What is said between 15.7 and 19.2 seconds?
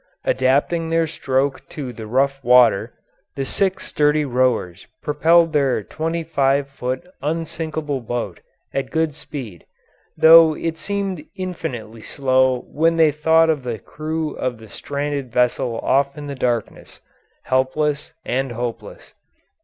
off in the darkness, helpless and hopeless.